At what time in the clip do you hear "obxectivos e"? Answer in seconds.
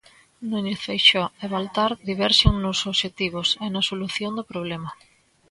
2.91-3.67